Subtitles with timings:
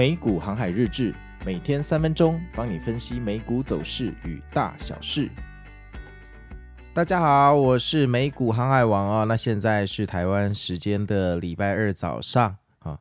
[0.00, 5.28] 美股航海日志，每天三分钟，帮你分析美股走势与大小事。
[6.94, 9.24] 大家好，我是美股航海王啊。
[9.24, 12.98] 那现在是台湾时间的礼拜二早上啊。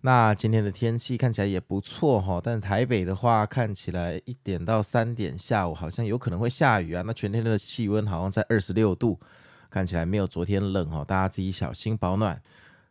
[0.00, 7.02] 那今天的天气看起来也不错哈，但台北的话看起来一点到三点下午好像有可能会下雨啊。
[7.04, 9.20] 那全天的气温好像在二十六度，
[9.68, 12.40] 看起来没有昨天冷哈，大家自己小心保暖。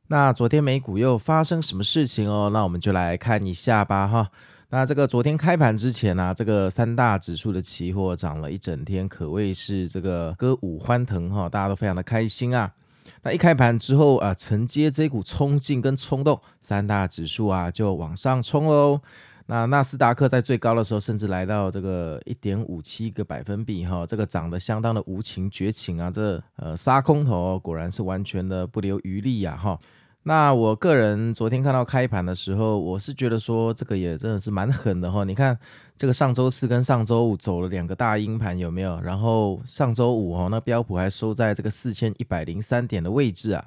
[0.09, 2.49] 那昨天美股又发生什么事情哦？
[2.53, 4.29] 那我们就来看一下吧哈。
[4.69, 12.71] 那这个昨天开盘之前呢、这个三大指数的期货涨了一整天，可谓是这个歌舞欢腾哈，大家都非常的开心啊。
[13.23, 19.01] 那一开盘之后啊，承接这股冲劲跟冲动，三大指数啊就往上冲喽。
[19.49, 29.77] 那纳斯达克在最高的时候，甚至来到这个一点五七个百分比哈，这个涨得相当的无情绝情啊，这呃杀空头果然是完全的不留余力呀哈。
[30.27, 35.23] 那我个人昨天看到开盘的时候，我是觉得说这个也真的是蛮狠的哈。
[35.23, 35.57] 你看
[35.95, 38.99] 这个上周四跟上周五走了两个大阴盘有没有？
[38.99, 43.63] 然后上周五哈，那标普还收在这个四千一百零三点的位置啊。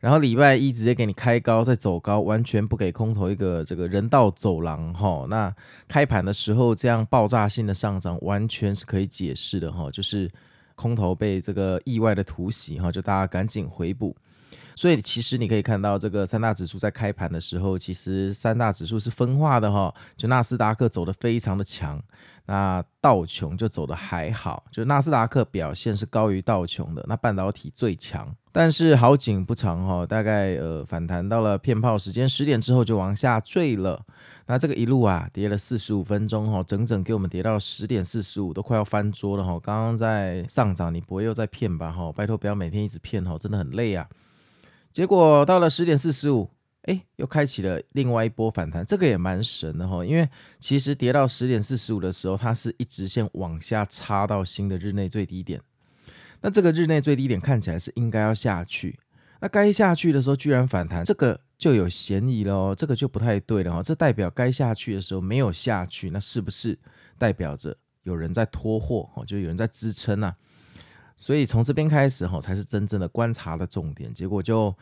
[0.00, 5.26] 然后礼拜一直接给你开高再走高，完全不给空头一个这个人道走廊哈。
[5.28, 5.54] 那
[5.88, 10.30] 开盘的时候这样爆炸性的上涨，完全是可以解释的哈，就是
[10.74, 14.16] 空头被这个意外的突袭哈，就大家赶紧回补。
[14.78, 19.92] 所以其实你可以看到，这个三大指数在开盘的时候，其实三大指数是分化的哈。
[20.16, 22.00] 就纳斯达克走得非常的强，
[22.46, 24.62] 那道琼就走得还好。
[24.70, 28.32] 就纳斯达克表现是高于道琼的，那半导体最强。
[28.52, 34.00] 但是好景不长哈，大概呃反弹到了骗炮时间十点之后就往下坠了。
[34.46, 39.58] 那这个一路啊跌了四十五分钟哈，整整给我们跌到十点四十五，都快要翻桌了哈。
[39.60, 42.12] 刚刚在上涨，你不会又在骗吧哈？
[42.12, 44.06] 拜托不要每天一直骗哈，真的很累啊。
[44.92, 46.50] 结果到了十点四十五，
[46.82, 50.04] 哎，又开启了另外一波反弹，这个也蛮神的哈。
[50.04, 55.60] 因为其实跌到十点四十五的时候，它是一直线往下插到新的日内最低点。
[56.40, 58.98] 那这个日内最低点看起来是应该要下去，
[59.40, 63.82] 那该下去的时候居然反弹，这个就有嫌疑了哦，这个就不太对了哈。
[63.82, 66.78] 这代表该下去的时候没有下去，那是不是
[67.18, 69.24] 代表着有人在拖货哦？
[69.24, 70.34] 就有人在支撑啊？
[71.20, 74.14] 所以从这边开始哈，才是真正的观察的重点。
[74.14, 74.72] 结果就，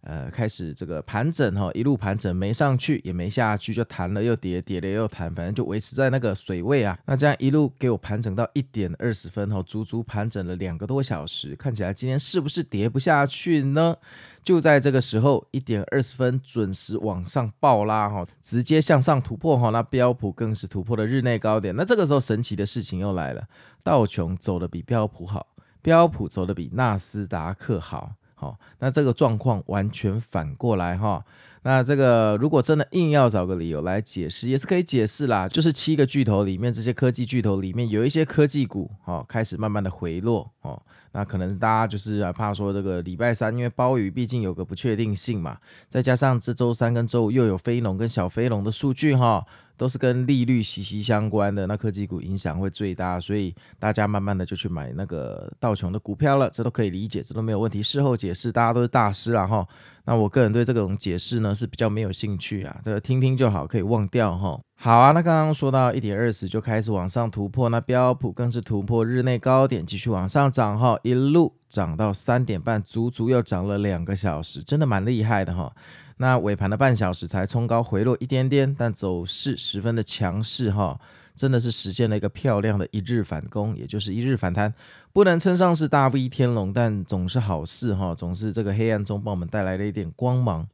[0.00, 6.98] 呃，开始这个盘整哈，一路盘整没上去也没下去，就弹了又跌，跌了又弹，反正就维持在那个水位啊。
[7.04, 11.54] 那这样一路给我盘整到一点二十分哈，足足盘整了两个多小时。
[11.56, 13.94] 看起来今天是不是跌不下去呢？
[14.42, 19.68] 就在这个时候，一点二十分准时往上暴拉哈，直接向上突破哈。
[19.68, 21.76] 那标普更是突破了日内高点。
[21.76, 23.44] 那这个时候神奇的事情又来了，
[23.84, 25.46] 道琼走的比标普好。
[25.82, 31.24] 标普走的比纳斯达克好，好，那这个状况完全反过来哈。
[31.64, 35.46] 那这个如果真的硬要找个理由来解释，也是可以解释啦。
[35.46, 40.80] 就是七个巨头里面，这些科技巨头里面有一些科技股，哦，开始慢慢的回落，哦，
[41.12, 45.58] 那可能大家就是怕说这个礼拜三，因为鲍鱼毕竟有个不确定性嘛，
[45.88, 49.46] 再加上这周三跟周五又有非农跟小非农的数据哈。
[49.74, 57.82] 都是跟利率息息相关的，那科技股影响会最大，所以大家慢慢的就去买那个道琼的股票了，这都可以理解，这都没有问题。
[57.82, 59.66] 事后解释，大家都是大师了哈。
[60.04, 64.60] 那我个人对这种解释呢是比较没有兴趣啊，这个听听就好，可以忘掉哈。
[64.84, 75.72] 好啊，那刚刚说到一点二十就开始往上突破，那标普更是突破日内高点，继续往上涨哈，一路涨到三点半，足足又涨了两个小时，真的蛮厉害的哈。
[76.16, 80.98] 那尾盘的半小时才冲高回落一点点，但走势十分的强势哈，
[81.32, 84.74] 真的是实现了一个漂亮的一日反攻，也就是一日反弹，
[85.12, 90.66] 不能称上是大 V 天龙，但总是好事哈，总是这个黑暗中帮我们带来了一点光芒。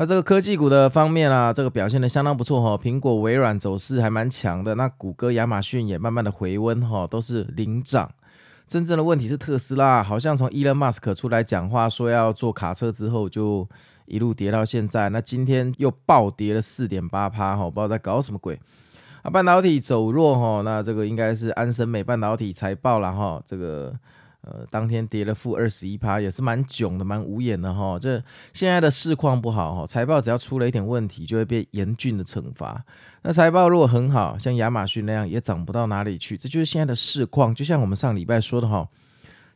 [0.00, 8.10] 那这个科技股的方面啊，这个表现的相当不错哈，苹果、微软走势还蛮强的，那谷歌、亚马逊也慢慢的回温哈，都是领涨。
[8.66, 13.68] 真正的问题是特斯拉，好像从伊隆马斯克出来讲话说要做卡车之后就。
[14.06, 18.58] 一路跌到现在，那今天又暴跌了四点八趴哈，不知道在搞什么鬼
[19.22, 19.30] 啊！
[19.30, 23.94] 半导体走弱哈，那这个应该是安森美半导体财报了哈，这个
[24.42, 27.98] 呃当天跌了负二十一趴，也是蛮囧的，蛮无言的哈。
[27.98, 28.22] 这
[28.52, 32.84] 现在的市况不好哈，财报只要出了一点问题，就会被严峻的惩罚。
[33.22, 36.36] 那财报如果很好，像亚马逊那样，也涨不到哪里去。
[36.36, 38.88] 这就是现在的市况，就像我们上礼拜说的哈。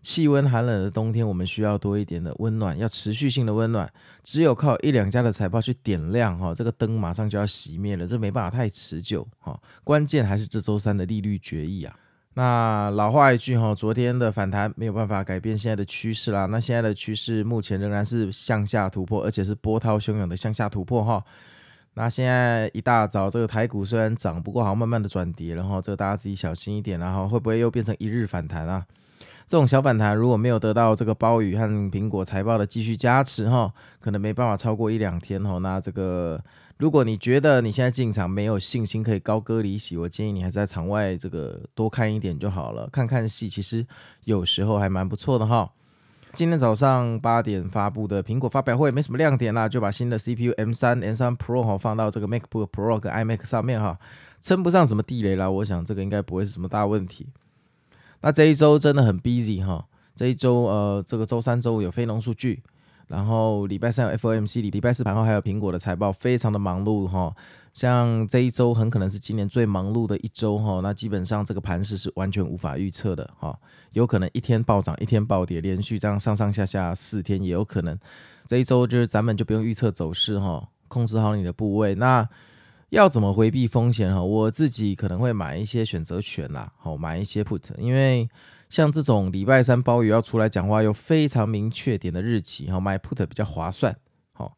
[0.03, 3.91] 气温寒冷的冬天，我们需要多一点的温暖，要持续性的温暖。
[4.23, 9.59] 只有靠一两家的财报去点亮哈，这个灯马上就要熄灭了，这没办法太持久哈。
[9.83, 11.97] 关键还是这周三的利率决议啊。
[12.37, 16.47] 那老话一句哈，昨天的反弹没有办法改变现在的趋势啦。
[16.47, 21.25] 那现在的趋势目前仍然是向下突破，而且是波涛汹涌的向下突破哈。
[21.95, 28.85] 那现在一大早，这个台股虽然涨，不过好像慢慢的转跌，然后这个大家自己小心一点，然后会不会又变成一日反弹啊？
[29.47, 35.59] 这种小反弹如果没有得到这个暴雨和苹果财报的继续加持哈，可能没办法超过一两天哈。
[35.59, 36.43] 那这个
[36.79, 43.87] 如果你觉得你现在进场没有信心可以高歌离席，我建议你还是在场外这个多看一点就好了，看看戏，其实
[44.25, 45.71] 有时候还蛮不错的哈。
[46.33, 53.97] 今天早上八点发布的苹果发表会没什么亮点啦，就把新的 CPU M3 M3 Pro 哈放到这个 MacBook Pro 跟 iMac 上面哈，
[54.41, 57.29] 称不上什么地雷啦，我想这个应该不会是什么大问题。
[58.25, 59.85] 那这一周真的很 busy 哈，
[60.15, 62.63] 这一周呃这个周三周五有非农数据，
[63.07, 67.37] 然后礼拜三有 FOMC，礼拜四盘后还有苹果的财报，非常的忙碌哈。
[67.75, 73.55] 像这一周很可能是今年最忙碌的一周哈，那基本上这个盘势是完全无法预测的哈，
[73.93, 77.99] 有可能一天暴涨一天暴跌，连续这样上上下下四天也有可能。
[78.47, 81.95] 这一周就是咱们就不用预测走势哈，控制好你的部位。
[81.95, 82.27] 那
[82.95, 84.23] 要怎么回避风险哈？
[84.23, 88.29] 我自己可能会买一些选择权啦，好买一些 put，因为
[88.71, 93.95] 像这种礼拜三鲍宇要出来讲话，有非常明确点的日期哈，买 put 比较划算。
[94.33, 94.57] 好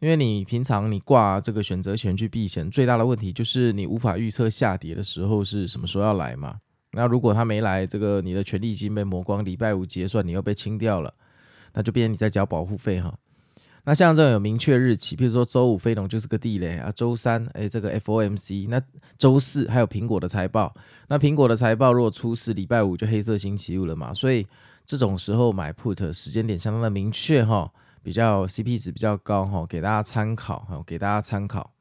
[0.00, 6.56] 因为你平常你挂这个选择权去避险，最大的问题就是你无法预测下跌的时候是什么时候要来嘛。
[6.92, 11.12] 那如果他没来，这个你的权利已经被磨光，礼拜五结算你又被清掉了，
[11.74, 13.14] 那就变成你在交保护费哈。
[13.84, 18.80] 那像这种有明确日期，比如说周五非农就是个地雷啊，周三哎这个 FOMC，那
[19.18, 20.74] 周四还有苹果的财报，
[21.08, 24.12] 那苹果的财报如果出事，礼拜五就黑色星期五了嘛。
[24.12, 24.46] 所以
[24.84, 27.70] 这种时候买 put 时间点相当的明确哈。
[28.02, 31.72] 比较 CP 值比较高哈，给大家参考哈，给大家参考。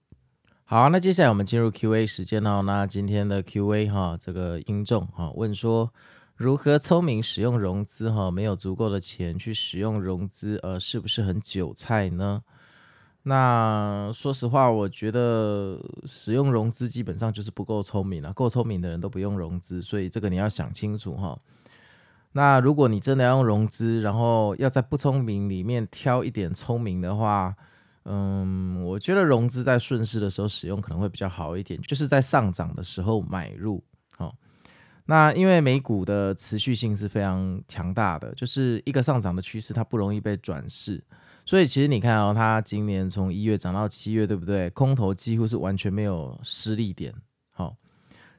[0.64, 2.62] 好，那接下来我们进入 QA 时间哦。
[2.62, 5.92] 那今天的 QA 哈，这个听众哈问说，
[6.44, 8.30] 如何聪明使用融资哈？
[8.30, 12.44] 没有足够的钱去使用融资，呃，是不是很韭菜呢？
[13.22, 18.34] 那说实话，我觉得使用融资基本上就是不够聪明了。
[18.34, 21.40] 够聪明的人都不用融资，所以这个你要想清楚哈。
[22.34, 27.56] 那如果你真的要用融资，然后要在不聪明里面挑一点聪明的话，
[28.04, 33.82] 嗯，我觉得融资在顺势的时候使用可能会比较好一点，就是在上涨的时候买入。
[35.06, 41.04] 那因为美股的持续性是非常强大的，就是一个上涨的趋势，它不容易被转势。
[41.46, 44.70] 所以其实你看哦，它今年从一月涨到七月，对不对？
[44.70, 47.14] 空头几乎是完全没有失利点。
[47.52, 47.76] 好，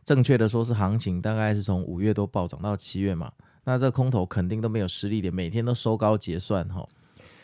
[0.02, 3.30] 正确的说是行情大概是从五月都暴涨到七月嘛。
[3.64, 6.88] 那这空头肯定都没有失利点，每天都收高结算哈。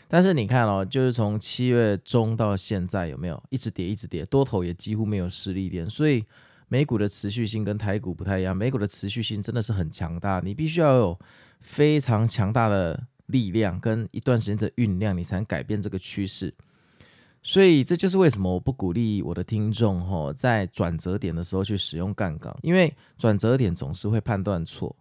[0.08, 6.24] 但是你看哦，就是从七月中到现在有没有一直跌一直跌，多头也几乎没有失利点，所以
[6.72, 11.18] 美股的持续性跟台股不太一样，美股的持续性真的是很强大，你必须要有
[11.60, 16.54] 非常强大的力量跟一段时间的酝酿，你才能改变这个趋势。
[17.42, 24.94] 所以这就是为什么我不鼓励我的听众哈，在转折点的时候去使用杠杆，因为转折点总是会判断错。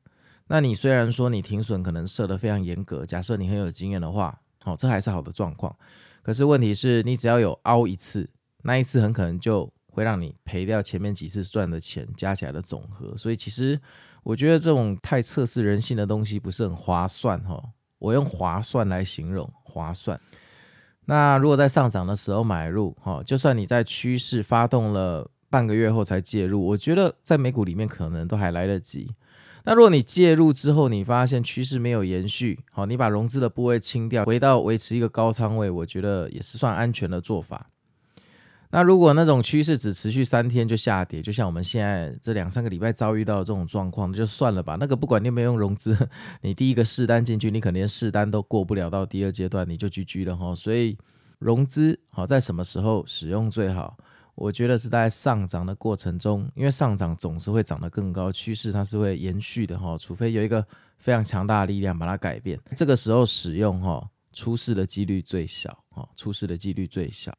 [0.48, 5.76] 那你虽然说你停损可能设得非常严格，假设你很有经验的话，好，这还是好的状况。
[6.24, 8.28] 可是问题是你只要有凹一次，
[8.64, 13.16] 那一次很可能就会让你赔掉前面几次赚的钱加起来的总和。
[13.18, 13.80] 所以其实
[14.24, 17.62] 我觉得这种太测试人性的东西不是很划算哈。
[17.98, 20.20] 我用划算来形容，划算。
[21.06, 29.14] 那如果在上涨的时候买入，哈，就算你在趋势发动了半个月后才介入，我觉得在美股里面可能都还来得及。
[29.66, 37.70] 那如果你介入之后，你发现趋势没有延续，好，你把融资的部位清掉，回到维持一个高仓位，我觉得也是算安全的做法。
[38.72, 44.78] 那如果那种趋势只持续三天就下跌，就像我们现在这两三个礼拜遭遇到这种状况，就算了吧。
[44.80, 45.98] 那个不管你有没有用融资，
[46.42, 50.54] 你第一个试单进去，你可能连试单都过不了，到第二阶段你就 GG 了哈。
[50.54, 50.96] 所以
[51.40, 53.98] 融资好在什么时候使用最好？
[54.36, 60.64] 我觉得是在上涨的过程中，因为上涨总是会涨得更高，趋势它是会延续的哈，除非有一个
[61.00, 67.34] 非常强大的力量把它改变，这个时候使用哈，出事的几率最小哈，出事的几率最小。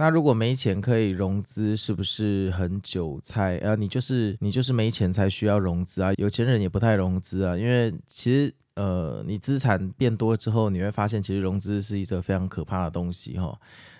[0.00, 3.74] 那如果没钱可以融资，是不是很韭菜啊？
[3.74, 13.54] 你就是你就是没钱才需要融资啊，有钱人也不太融资啊，因为其实呃，你资产变多之后，你会发现其实融资是一个非常可怕的东西哈。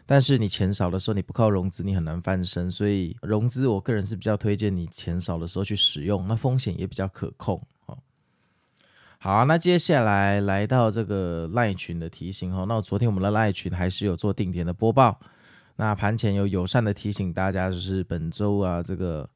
[0.07, 2.71] 但是你钱少的时候，你不靠融资，你很难翻身。
[2.71, 7.95] 所以融资，我个人是比较推荐你钱少的时候去使用，那风险也比较可控哈。
[9.19, 12.65] 好，那接下来来到这个赖群的提醒哈。
[12.67, 15.21] 那昨天我们的赖群还是有做定点的播报。
[15.77, 19.29] 那盘前有友善的提醒大家，就是本周啊，这个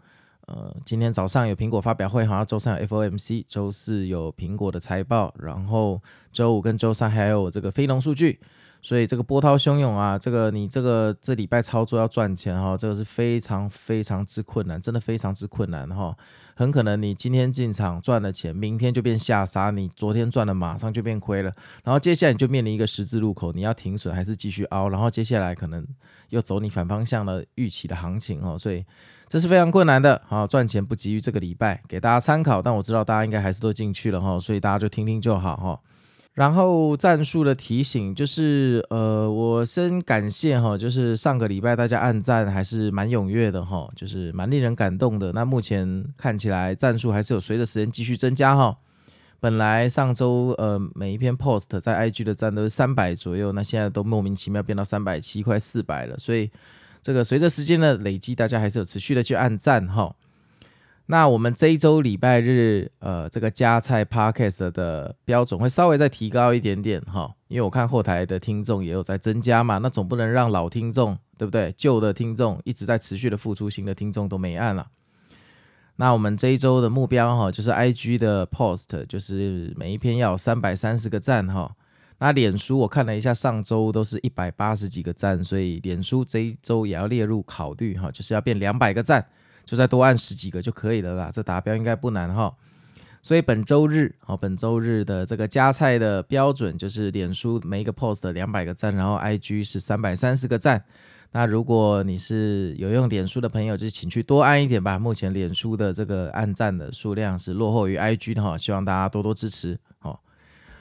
[0.47, 6.00] 呃，今天早上有苹果发表会，好像周三有 FOMC，周四有苹果的财报，然后
[6.33, 8.41] 周五跟周三还有这个非农数据。
[8.85, 16.14] 所以这个波涛汹涌啊，这个你这个这礼拜操作要赚钱哈，这个是非常非常之困难，真的非常之困难哈。
[16.55, 21.50] 很可能你今天进场赚了钱，明天就变下杀，你昨天赚了马上就变亏了，
[21.83, 25.83] 然后接下来你就面临一个十字路口，你要停损还是继续凹，然后接下来可能
[26.29, 28.85] 又走你反方向的预期的行情哦，所以
[29.31, 30.21] 这是非常困难的。
[30.29, 35.81] 好，赚钱不急于这个礼拜，给大家参考，但我知道大家应该还是都进去了哈，所以大家就听听就好哈。
[36.35, 45.31] 然后战术的提醒就是，呃，我先感谢哈，就是上个礼拜大家按赞还是蛮踊跃的哈，就是蛮令人感动的。
[45.31, 48.76] 那目前看起来赞数还是有随着时间继续增加哈。
[49.38, 56.50] 本来上周呃每一篇 post 在 IG 的赞都是三百左右，那现在都莫名其妙变到三百七快四百了，所以
[57.00, 60.12] 这个随着时间的累积，大家还是有持续的去按赞哈。
[61.06, 71.75] 那我们这一周礼拜日，呃，这个加菜 Podcast 的标准会稍微再提高一点点哈，因为我看后台的听众也有在增加嘛，那总不能让老听众对不对？
[71.76, 74.87] 旧的听众一直在持续的付出，新的听众都没按了。
[75.96, 81.70] 那我们这一周的目标哈，就是 IG 的 Post，就是每一篇要有三百三十个赞哈。
[82.18, 89.26] 那脸书我看了一下，上周都是一百八十几个赞，所以脸书这一周也要列入考虑哈，就是要变两百个赞。
[89.64, 92.54] 就再多按十几个就可以了啦，这达标应该不难哈。
[93.23, 100.85] 所以本周日，哦，本周日的这个加菜的标准就是脸书每一个 post 两百个赞，然后 IG 是三百三十个赞。
[101.33, 104.99] 那如果你是有用脸书的朋友，就请去多按一点吧。
[104.99, 110.16] 目前脸书的这个按赞的数量是落后于 IG 的哈，希望大家多多支持哦。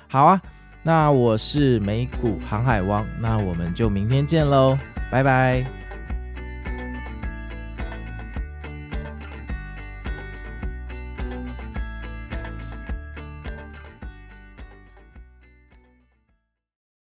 [0.07, 0.41] 好啊，
[0.83, 4.77] 那我是美股航海王，那我们就明天见喽，
[5.09, 5.82] 拜拜。